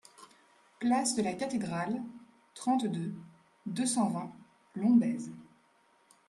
Place 0.79 1.13
de 1.15 1.21
la 1.21 1.33
Cathédrale, 1.33 2.01
trente-deux, 2.55 3.13
deux 3.67 3.85
cent 3.85 4.09
vingt 4.09 4.33
Lombez 4.73 5.19